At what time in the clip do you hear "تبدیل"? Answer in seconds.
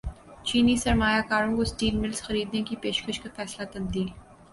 3.73-4.07